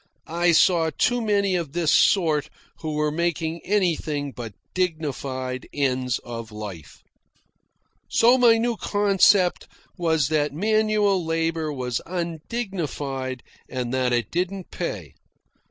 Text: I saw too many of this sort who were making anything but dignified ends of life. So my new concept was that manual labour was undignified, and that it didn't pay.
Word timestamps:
I 0.25 0.51
saw 0.51 0.89
too 0.89 1.21
many 1.21 1.55
of 1.55 1.73
this 1.73 1.93
sort 1.93 2.49
who 2.79 2.93
were 2.95 3.11
making 3.11 3.61
anything 3.63 4.31
but 4.31 4.55
dignified 4.73 5.67
ends 5.71 6.17
of 6.25 6.51
life. 6.51 7.03
So 8.09 8.35
my 8.39 8.57
new 8.57 8.77
concept 8.77 9.67
was 9.99 10.29
that 10.29 10.53
manual 10.53 11.23
labour 11.23 11.71
was 11.71 12.01
undignified, 12.07 13.43
and 13.69 13.93
that 13.93 14.11
it 14.11 14.31
didn't 14.31 14.71
pay. 14.71 15.13